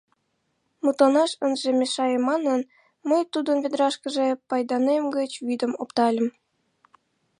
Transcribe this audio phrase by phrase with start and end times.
[0.83, 2.61] Мутланаш ынже мешае манын,
[3.09, 6.27] мый тудын ведрашкыже пайданем гыч вӱдым оптальым.